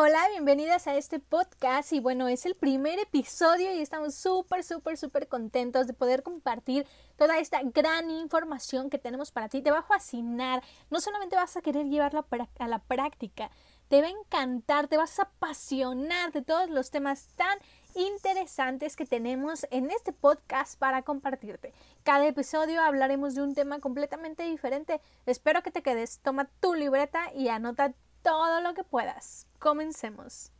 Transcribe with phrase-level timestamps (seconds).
[0.00, 4.96] hola, bienvenidas a este podcast y bueno, es el primer episodio y estamos súper, súper,
[4.96, 6.86] súper contentos de poder compartir
[7.18, 9.60] toda esta gran información que tenemos para ti.
[9.60, 12.24] Te va a fascinar, no solamente vas a querer llevarla
[12.58, 13.50] a la práctica,
[13.88, 17.58] te va a encantar, te vas a apasionar de todos los temas tan
[17.94, 21.74] interesantes que tenemos en este podcast para compartirte.
[22.04, 25.02] Cada episodio hablaremos de un tema completamente diferente.
[25.26, 27.92] Espero que te quedes, toma tu libreta y anota
[28.22, 29.46] todo lo que puedas.
[29.58, 30.52] Comencemos.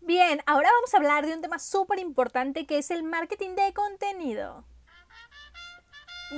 [0.00, 3.72] Bien, ahora vamos a hablar de un tema súper importante que es el marketing de
[3.72, 4.64] contenido.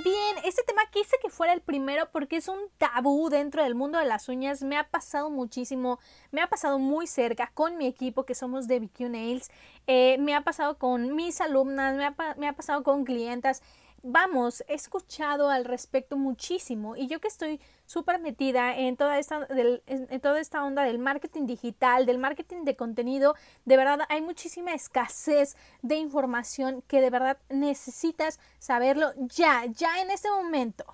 [0.05, 3.99] Bien, este tema quise que fuera el primero porque es un tabú dentro del mundo
[3.99, 4.63] de las uñas.
[4.63, 5.99] Me ha pasado muchísimo,
[6.33, 9.51] me ha pasado muy cerca con mi equipo que somos de BQ Nails,
[9.87, 13.63] eh, me ha pasado con mis alumnas, me ha, me ha pasado con clientas
[14.07, 19.47] vamos, he escuchado al respecto muchísimo y yo que estoy súper metida en toda, esta,
[19.51, 24.73] en toda esta onda del marketing digital, del marketing de contenido, de verdad hay muchísima
[24.73, 30.85] escasez de información que de verdad necesitas saberlo ya, ya en este momento.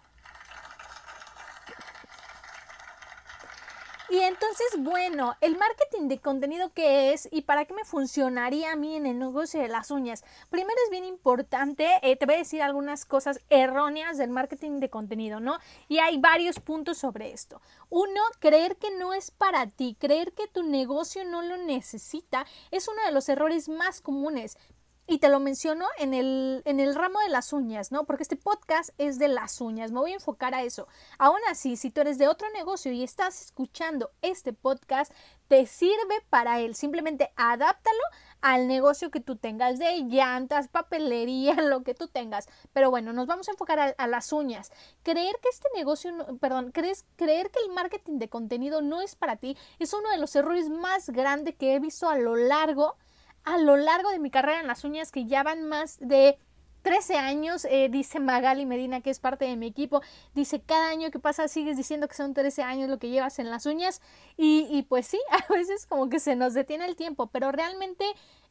[4.13, 8.77] Y entonces, bueno, el marketing de contenido qué es y para qué me funcionaría a
[8.77, 10.23] mí en el negocio de las uñas.
[10.51, 14.91] Primero es bien importante, eh, te voy a decir algunas cosas erróneas del marketing de
[14.91, 15.57] contenido, ¿no?
[15.89, 17.63] Y hay varios puntos sobre esto.
[17.89, 22.89] Uno, creer que no es para ti, creer que tu negocio no lo necesita, es
[22.89, 24.59] uno de los errores más comunes.
[25.07, 28.05] Y te lo menciono en el, en el ramo de las uñas, ¿no?
[28.05, 30.87] Porque este podcast es de las uñas, me voy a enfocar a eso.
[31.19, 35.13] Aún así, si tú eres de otro negocio y estás escuchando este podcast,
[35.49, 36.77] te sirve para él.
[36.77, 38.01] Simplemente adáptalo
[38.43, 42.49] al negocio que tú tengas de llantas, papelería, lo que tú tengas.
[42.73, 44.71] Pero bueno, nos vamos a enfocar a, las uñas.
[45.03, 49.37] Creer que este negocio, perdón, crees, creer que el marketing de contenido no es para
[49.37, 52.97] ti es uno de los errores más grandes que he visto a lo largo
[53.45, 56.39] a lo largo de mi carrera en las uñas, que ya van más de
[56.83, 60.03] 13 años, eh, dice Magali Medina, que es parte de mi equipo,
[60.35, 63.51] dice, cada año que pasa sigues diciendo que son 13 años lo que llevas en
[63.51, 64.01] las uñas
[64.37, 68.05] y, y pues sí, a veces como que se nos detiene el tiempo, pero realmente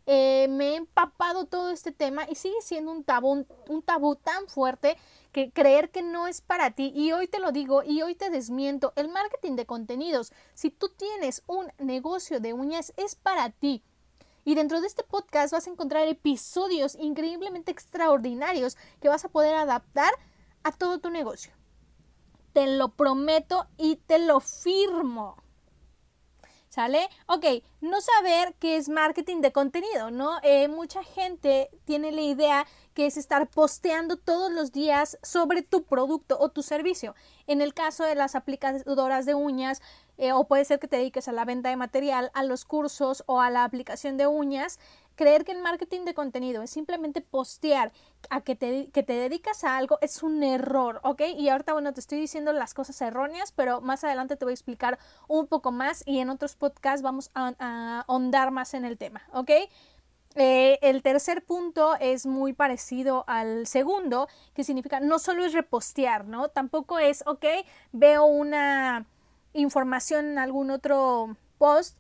[0.08, 4.48] eh, me he empapado todo este tema y sigue siendo un tabú, un tabú tan
[4.48, 4.98] fuerte
[5.32, 6.92] que creer que no es para ti.
[6.96, 10.90] Y hoy te lo digo y hoy te desmiento, el marketing de contenidos, si tú
[10.90, 13.84] tienes un negocio de uñas es para ti
[14.44, 19.56] y dentro de este podcast vas a encontrar episodios increíblemente extraordinarios que vas a poder
[19.56, 20.14] adaptar
[20.64, 21.54] a todo tu negocio.
[22.54, 25.38] Te lo prometo y te lo firmo.
[26.72, 27.10] ¿Sale?
[27.28, 27.46] Ok,
[27.82, 30.38] no saber qué es marketing de contenido, ¿no?
[30.42, 35.84] Eh, mucha gente tiene la idea que es estar posteando todos los días sobre tu
[35.84, 37.14] producto o tu servicio.
[37.46, 39.82] En el caso de las aplicadoras de uñas,
[40.18, 43.26] eh, o puede ser que te dediques a la venta de material, a los cursos
[43.26, 44.80] o a la aplicación de uñas,
[45.22, 47.92] creer que el marketing de contenido es simplemente postear
[48.32, 51.22] a que te, que te dedicas a algo es un error, ¿ok?
[51.38, 54.56] Y ahorita, bueno, te estoy diciendo las cosas erróneas, pero más adelante te voy a
[54.56, 59.22] explicar un poco más y en otros podcasts vamos a, ahondar más en el tema,
[59.32, 59.52] ¿ok?
[60.34, 66.26] Eh, el tercer punto es muy parecido al segundo, que significa no solo es repostear,
[66.26, 66.50] ¿no?
[66.50, 67.46] Tampoco es, ok,
[67.92, 69.06] veo una
[69.54, 72.00] información en algún otro post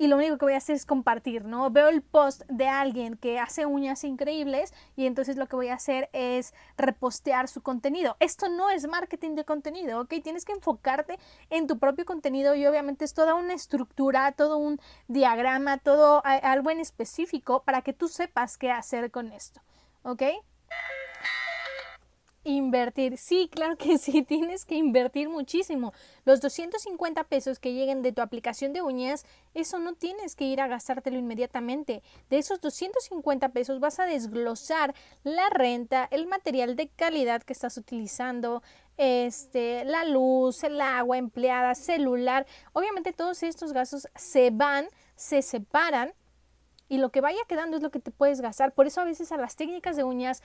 [0.00, 1.70] y lo único que voy a hacer es compartir, ¿no?
[1.70, 5.74] Veo el post de alguien que hace uñas increíbles y entonces lo que voy a
[5.74, 8.16] hacer es repostear su contenido.
[8.18, 10.14] Esto no es marketing de contenido, ¿ok?
[10.24, 11.18] Tienes que enfocarte
[11.50, 16.70] en tu propio contenido y obviamente es toda una estructura, todo un diagrama, todo algo
[16.70, 19.60] en específico para que tú sepas qué hacer con esto,
[20.02, 20.22] ¿ok?
[22.42, 25.92] Invertir, sí, claro que sí, tienes que invertir muchísimo.
[26.24, 30.62] Los 250 pesos que lleguen de tu aplicación de uñas, eso no tienes que ir
[30.62, 32.02] a gastártelo inmediatamente.
[32.30, 37.76] De esos 250 pesos vas a desglosar la renta, el material de calidad que estás
[37.76, 38.62] utilizando,
[38.96, 42.46] este, la luz, el agua empleada, celular.
[42.72, 46.14] Obviamente todos estos gastos se van, se separan
[46.88, 48.72] y lo que vaya quedando es lo que te puedes gastar.
[48.72, 50.42] Por eso a veces a las técnicas de uñas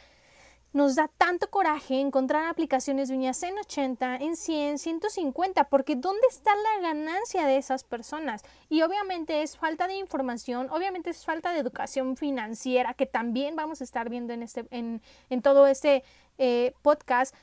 [0.75, 6.27] nos da tanto coraje encontrar aplicaciones de uñas en 80, en 100, 150, porque ¿dónde
[6.29, 8.43] está la ganancia de esas personas?
[8.67, 13.79] Y obviamente es falta de información, obviamente es falta de educación financiera, que también vamos
[13.79, 16.03] a estar viendo en, este, en, en todo este
[16.37, 17.33] eh, podcast,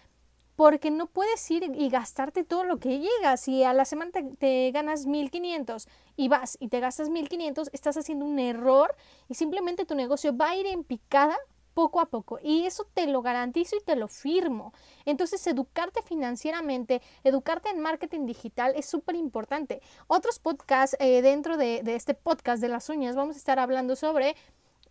[0.54, 3.38] porque no puedes ir y gastarte todo lo que llega.
[3.38, 7.96] Si a la semana te, te, ganas 1500 y vas y te gastas 1500, estás
[7.96, 8.94] haciendo un error
[9.30, 11.38] y simplemente tu negocio va a ir en picada
[11.74, 12.38] poco a poco.
[12.42, 14.72] Y eso te lo garantizo y te lo firmo.
[15.04, 19.80] Entonces, educarte financieramente, educarte en marketing digital es súper importante.
[20.06, 23.96] Otros podcasts eh, dentro de, de este podcast de las uñas vamos a estar hablando
[23.96, 24.36] sobre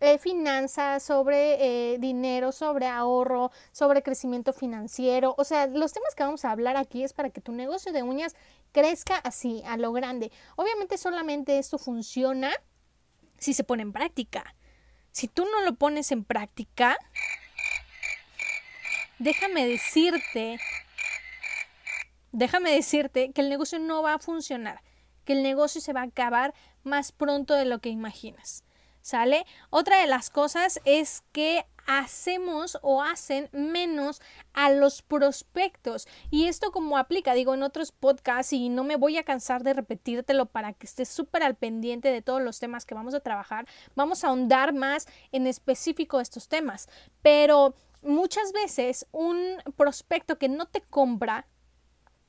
[0.04, 5.36] eh, finanzas, sobre eh, dinero, sobre ahorro, sobre crecimiento financiero.
[5.38, 8.02] O sea, los temas que vamos a hablar aquí es para que tu negocio de
[8.02, 8.34] uñas
[8.72, 10.32] crezca así, a lo grande.
[10.56, 12.50] Obviamente solamente esto funciona
[13.38, 14.56] si se pone en práctica.
[15.12, 16.96] Si tú no lo pones en práctica,
[19.18, 20.58] déjame decirte,
[22.32, 24.82] déjame decirte que el negocio no va a funcionar,
[25.24, 28.64] que el negocio se va a acabar más pronto de lo que imaginas.
[29.02, 29.44] ¿Sale?
[29.70, 34.22] Otra de las cosas es que hacemos o hacen menos
[34.52, 36.06] a los prospectos.
[36.30, 39.74] Y esto como aplica, digo, en otros podcasts y no me voy a cansar de
[39.74, 43.66] repetírtelo para que estés súper al pendiente de todos los temas que vamos a trabajar.
[43.96, 46.88] Vamos a ahondar más en específico estos temas.
[47.22, 51.46] Pero muchas veces un prospecto que no te compra,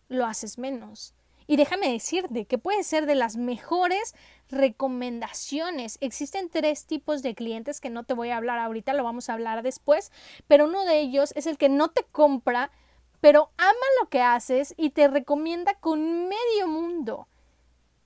[0.07, 1.13] lo haces menos.
[1.47, 4.15] Y déjame decirte que puede ser de las mejores
[4.49, 5.97] recomendaciones.
[6.01, 9.33] Existen tres tipos de clientes que no te voy a hablar ahorita, lo vamos a
[9.33, 10.11] hablar después,
[10.47, 12.71] pero uno de ellos es el que no te compra,
[13.19, 17.27] pero ama lo que haces y te recomienda con medio mundo.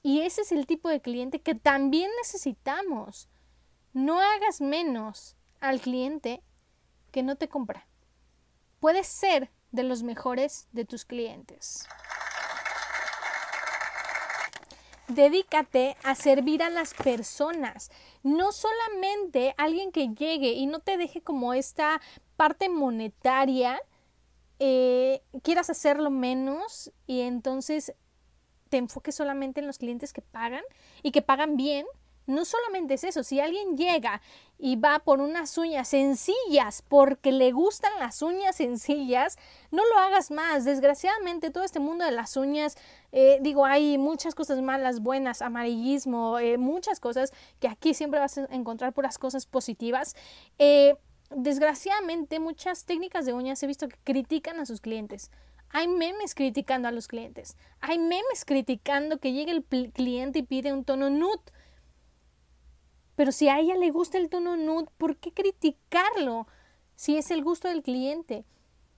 [0.04, 3.28] Y ese es el tipo de cliente que también necesitamos.
[3.94, 6.42] No hagas menos al cliente
[7.12, 7.88] que no te compra.
[8.80, 11.88] Puedes ser de los mejores de tus clientes
[15.08, 17.92] dedícate a servir a las personas.
[18.24, 22.02] No solamente alguien que llegue y no te deje como esta
[22.36, 23.80] parte monetaria,
[24.60, 27.94] eh, quieras hacerlo menos y entonces
[28.70, 30.64] te enfoques solamente en los clientes que pagan
[31.04, 31.86] y que pagan bien
[32.28, 34.22] no solamente es eso, si alguien llega
[34.60, 39.38] y va por unas uñas sencillas porque le gustan las uñas sencillas,
[39.72, 40.66] no lo hagas más.
[40.66, 42.78] Desgraciadamente todo este mundo de las uñas,
[43.14, 48.38] eh, digo, hay muchas cosas malas, buenas, amarillismo, eh, muchas cosas que aquí siempre vas
[48.38, 50.16] a encontrar puras cosas positivas.
[50.60, 50.96] Eh,
[51.30, 55.32] desgraciadamente muchas técnicas de uñas he visto que critican a sus clientes.
[55.70, 57.58] Hay memes criticando a los clientes.
[57.80, 61.42] Hay memes criticando que llegue el cliente y pide un tono nude
[63.18, 66.46] pero si a ella le gusta el tono nude, ¿por qué criticarlo?
[66.96, 68.46] Si es el gusto del cliente.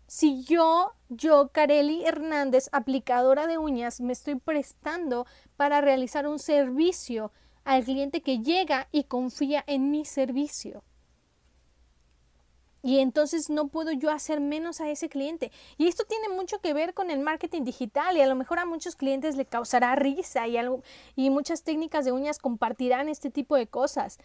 [0.07, 5.25] Si yo, yo, Kareli Hernández, aplicadora de uñas, me estoy prestando
[5.55, 7.31] para realizar un servicio
[7.63, 10.83] al cliente que llega y confía en mi servicio.
[12.81, 15.51] Y entonces no puedo yo hacer menos a ese cliente.
[15.77, 18.65] Y esto tiene mucho que ver con el marketing digital y a lo mejor a
[18.65, 20.81] muchos clientes le causará risa y, algo,
[21.15, 24.17] y muchas técnicas de uñas compartirán este tipo de cosas.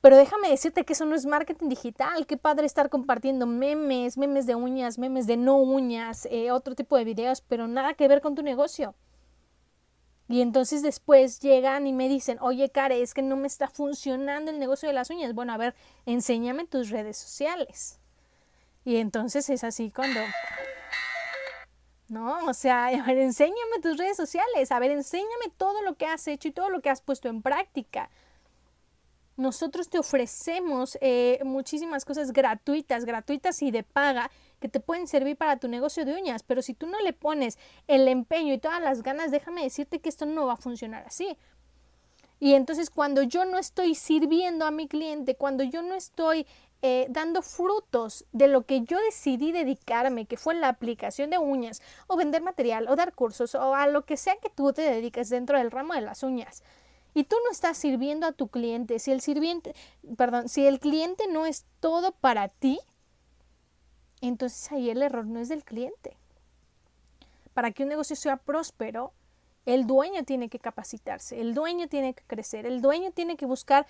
[0.00, 2.26] Pero déjame decirte que eso no es marketing digital.
[2.26, 6.96] Qué padre estar compartiendo memes, memes de uñas, memes de no uñas, eh, otro tipo
[6.96, 8.96] de videos, pero nada que ver con tu negocio.
[10.32, 14.50] Y entonces después llegan y me dicen, oye, Care, es que no me está funcionando
[14.50, 15.34] el negocio de las uñas.
[15.34, 15.74] Bueno, a ver,
[16.06, 18.00] enséñame tus redes sociales.
[18.82, 20.20] Y entonces es así cuando...
[22.08, 26.06] No, o sea, a ver, enséñame tus redes sociales, a ver, enséñame todo lo que
[26.06, 28.08] has hecho y todo lo que has puesto en práctica.
[29.36, 34.30] Nosotros te ofrecemos eh, muchísimas cosas gratuitas, gratuitas y de paga
[34.62, 37.58] que te pueden servir para tu negocio de uñas, pero si tú no le pones
[37.88, 41.36] el empeño y todas las ganas, déjame decirte que esto no va a funcionar así.
[42.40, 46.46] Y entonces cuando yo no estoy sirviendo a mi cliente, cuando yo no estoy
[46.80, 51.82] eh, dando frutos de lo que yo decidí dedicarme, que fue la aplicación de uñas,
[52.06, 55.28] o vender material, o dar cursos, o a lo que sea que tú te dediques
[55.28, 56.62] dentro del ramo de las uñas,
[57.14, 59.74] y tú no estás sirviendo a tu cliente, si el sirviente,
[60.16, 62.80] perdón, si el cliente no es todo para ti,
[64.28, 66.16] entonces ahí el error no es del cliente.
[67.54, 69.12] Para que un negocio sea próspero,
[69.66, 73.86] el dueño tiene que capacitarse, el dueño tiene que crecer, el dueño tiene que buscar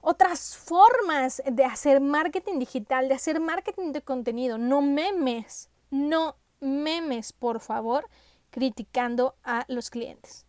[0.00, 7.32] otras formas de hacer marketing digital, de hacer marketing de contenido, no memes, no memes,
[7.32, 8.08] por favor,
[8.50, 10.46] criticando a los clientes,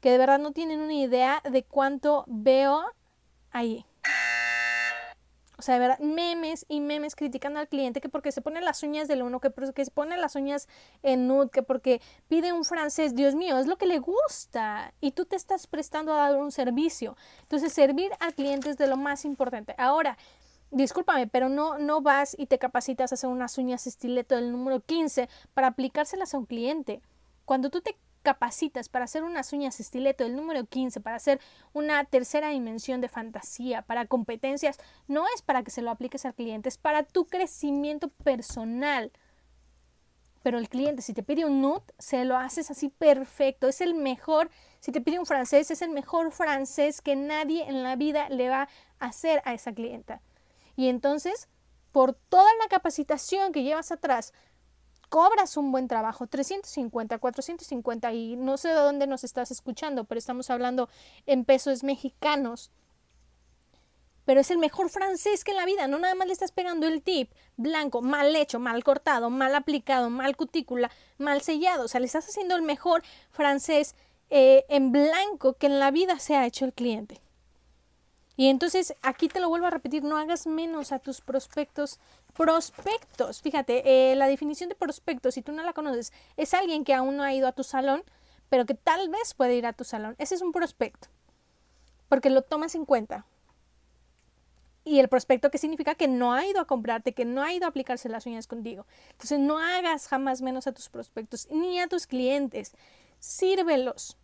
[0.00, 2.84] que de verdad no tienen una idea de cuánto veo
[3.50, 3.84] ahí.
[5.64, 8.82] O sea, de verdad, memes y memes criticando al cliente que porque se pone las
[8.82, 10.68] uñas del uno, que porque se pone las uñas
[11.02, 15.12] en nude, que porque pide un francés, Dios mío, es lo que le gusta y
[15.12, 17.16] tú te estás prestando a dar un servicio.
[17.40, 19.74] Entonces, servir al cliente es de lo más importante.
[19.78, 20.18] Ahora,
[20.70, 24.80] discúlpame, pero no, no vas y te capacitas a hacer unas uñas estileto del número
[24.80, 27.00] 15 para aplicárselas a un cliente.
[27.46, 31.40] Cuando tú te capacitas para hacer unas uñas estileto del número 15, para hacer
[31.72, 36.34] una tercera dimensión de fantasía, para competencias, no es para que se lo apliques al
[36.34, 39.12] cliente, es para tu crecimiento personal.
[40.42, 43.68] Pero el cliente, si te pide un nude, se lo haces así perfecto.
[43.68, 44.50] Es el mejor,
[44.80, 48.48] si te pide un francés, es el mejor francés que nadie en la vida le
[48.48, 50.20] va a hacer a esa clienta.
[50.76, 51.48] Y entonces,
[51.92, 54.34] por toda la capacitación que llevas atrás,
[55.14, 60.18] cobras un buen trabajo, 350, 450 y no sé de dónde nos estás escuchando, pero
[60.18, 60.88] estamos hablando
[61.26, 62.72] en pesos mexicanos.
[64.24, 66.88] Pero es el mejor francés que en la vida, no nada más le estás pegando
[66.88, 72.00] el tip blanco, mal hecho, mal cortado, mal aplicado, mal cutícula, mal sellado, o sea,
[72.00, 73.94] le estás haciendo el mejor francés
[74.30, 77.20] eh, en blanco que en la vida se ha hecho el cliente.
[78.36, 82.00] Y entonces aquí te lo vuelvo a repetir, no hagas menos a tus prospectos.
[82.36, 86.94] Prospectos, fíjate, eh, la definición de prospectos, si tú no la conoces, es alguien que
[86.94, 88.02] aún no ha ido a tu salón,
[88.48, 90.16] pero que tal vez puede ir a tu salón.
[90.18, 91.08] Ese es un prospecto,
[92.08, 93.24] porque lo tomas en cuenta.
[94.84, 97.64] Y el prospecto que significa que no ha ido a comprarte, que no ha ido
[97.64, 98.84] a aplicarse las uñas contigo.
[99.12, 102.74] Entonces no hagas jamás menos a tus prospectos ni a tus clientes.
[103.18, 104.18] Sírvelos.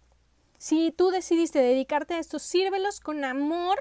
[0.59, 3.79] Si tú decidiste dedicarte a esto, sírvelos con amor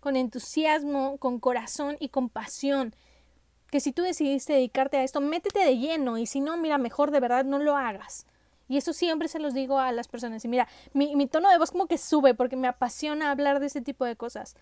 [0.00, 2.94] con entusiasmo, con corazón y con pasión.
[3.70, 7.10] Que si tú decidiste dedicarte a esto, métete de lleno y si no, mira, mejor
[7.10, 8.26] de verdad no lo hagas.
[8.68, 10.44] Y eso siempre se los digo a las personas.
[10.44, 13.80] Y mira, mi, tono de voz como que sube porque me apasiona hablar de ese
[13.80, 14.56] tipo de cosas.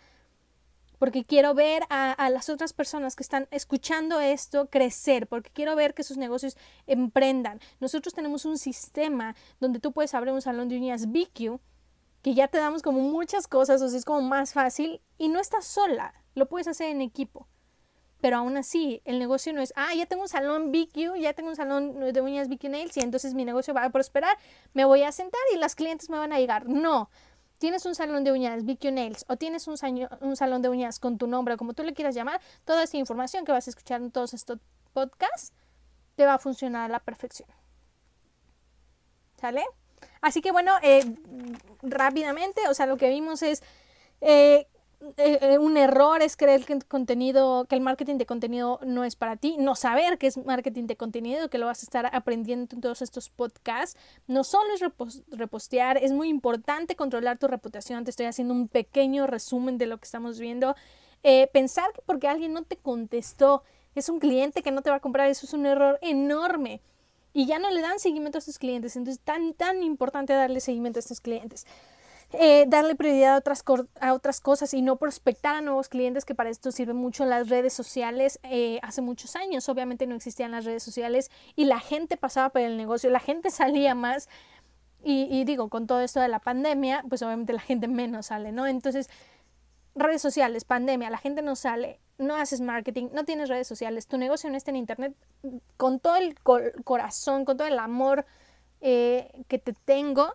[0.99, 5.77] Porque quiero ver a, a, las otras personas que están escuchando esto crecer, porque quiero
[5.77, 7.61] ver que sus negocios emprendan.
[7.81, 11.61] Nosotros tenemos un sistema donde tú puedes abrir un salón de uñas BQ
[12.27, 15.39] que ya te damos como muchas cosas, o sea, es como más fácil y no
[15.39, 17.47] estás sola, lo puedes hacer en equipo.
[18.27, 21.49] Pero aún así, el negocio no es, ah, ya tengo un salón BQ, ya tengo
[21.49, 24.37] un salón de uñas BQ Nails y entonces mi negocio va a prosperar,
[24.75, 26.69] me voy a sentar y las clientes me van a llegar.
[26.69, 27.09] No,
[27.59, 29.77] tienes un salón de uñas BQ Nails o tienes un,
[30.23, 33.45] un salón de uñas con tu nombre, como tú le quieras llamar, toda esa información
[33.45, 34.59] que vas a escuchar en todos estos
[34.93, 35.53] podcasts
[36.17, 37.49] te va a funcionar a la perfección.
[39.41, 39.65] ¿Sale?
[40.21, 41.15] Así que bueno, eh,
[41.81, 43.63] rápidamente, o sea, lo que vimos es
[44.21, 44.67] eh,
[45.19, 49.15] eh, un error es creer que el contenido, que el marketing de contenido no es
[49.15, 52.75] para ti, no saber qué es marketing de contenido, que lo vas a estar aprendiendo
[52.75, 53.99] en todos estos podcasts.
[54.27, 54.81] No solo es
[55.29, 58.05] repostear, es muy importante controlar tu reputación.
[58.05, 60.75] Te estoy haciendo un pequeño resumen de lo que estamos viendo.
[61.53, 63.63] pensar que porque alguien no te contestó,
[63.95, 66.81] es un cliente que no te va a comprar, eso es un error enorme
[67.37, 68.97] y ya no le dan seguimiento a sus clientes.
[68.97, 71.67] Entonces, tan, tan importante darle seguimiento a estos clientes.
[72.33, 73.65] Eh, darle prioridad a otras,
[74.01, 77.49] a otras cosas y no prospectar a nuevos clientes, que para esto sirven mucho las
[77.49, 78.41] redes sociales.
[78.43, 82.63] Eh, hace muchos años, obviamente, no existían las redes sociales y la gente pasaba por
[82.63, 84.29] el negocio, la gente salía más.
[85.09, 88.67] Y, digo, con todo esto de la pandemia, pues obviamente la gente menos sale, ¿no?
[88.67, 89.09] Entonces,
[89.95, 94.19] redes sociales, pandemia, la gente no sale, no haces marketing, no tienes redes sociales, tu
[94.19, 95.15] negocio no está en internet,
[95.77, 98.27] con todo el corazón, con todo el amor
[98.81, 100.35] eh, que te tengo,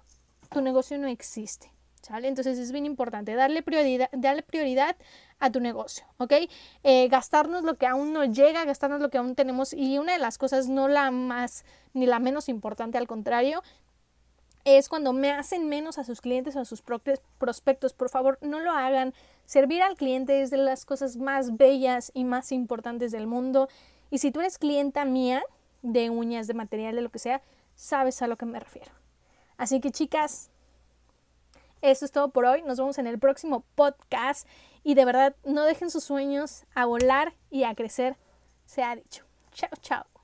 [0.52, 1.70] tu negocio no existe.
[2.10, 4.96] Entonces es bien importante darle prioridad, darle prioridad
[5.40, 6.34] a tu negocio, ¿ok?
[6.84, 10.20] Eh, gastarnos lo que aún no llega, gastarnos lo que aún tenemos y una de
[10.20, 13.62] las cosas no la más ni la menos importante, al contrario,
[14.64, 17.94] es cuando me hacen menos a sus clientes o a sus prospectos.
[17.94, 19.14] Por favor, no lo hagan.
[19.46, 23.70] Servir al cliente es de las cosas más bellas y más importantes del mundo.
[24.12, 25.44] Y si tú eres clienta mía,
[25.82, 27.42] de uñas, de material, de lo que sea,
[27.76, 28.92] sabes a lo que me refiero.
[29.58, 30.52] Así que chicas,
[31.82, 32.62] eso es todo por hoy.
[32.62, 34.48] Nos vemos en el próximo podcast.
[34.84, 38.18] Y de verdad, no dejen sus sueños a volar y a crecer,
[38.66, 39.26] se ha dicho.
[39.52, 40.21] Chao, chao.